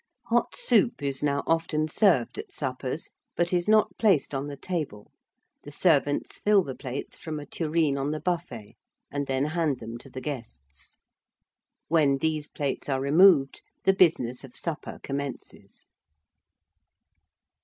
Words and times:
Hot 0.29 0.55
soup 0.55 1.03
is 1.03 1.21
now 1.21 1.43
often 1.45 1.87
served 1.87 2.39
at 2.39 2.51
suppers, 2.51 3.11
but 3.35 3.53
is 3.53 3.67
not 3.67 3.95
placed 3.99 4.33
on 4.33 4.47
the 4.47 4.57
table. 4.57 5.11
The 5.61 5.69
servants 5.69 6.39
fill 6.39 6.63
the 6.63 6.73
plates 6.73 7.19
from 7.19 7.39
a 7.39 7.45
tureen 7.45 7.99
on 7.99 8.09
the 8.09 8.19
buffet, 8.19 8.77
and 9.11 9.27
then 9.27 9.45
hand 9.45 9.79
them 9.79 9.99
to 9.99 10.09
the 10.09 10.19
guests: 10.19 10.97
when 11.87 12.17
these 12.17 12.47
plates 12.47 12.89
are 12.89 12.99
removed, 12.99 13.61
the 13.83 13.93
business 13.93 14.43
of 14.43 14.55
supper 14.57 14.97
commences. 15.03 15.85